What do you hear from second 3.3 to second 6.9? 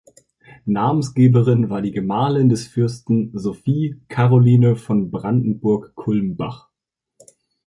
Sophie Karoline von Brandenburg-Kulmbach.